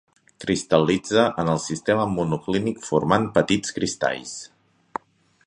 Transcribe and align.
Cristal·litza 0.43 1.25
en 1.43 1.51
el 1.55 1.61
sistema 1.65 2.07
monoclínic 2.15 2.81
formant 2.87 3.29
petits 3.37 3.77
cristalls. 3.79 4.35